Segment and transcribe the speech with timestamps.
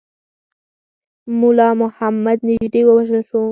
[1.39, 3.41] مُلا محمد نیژدې ووژل شو.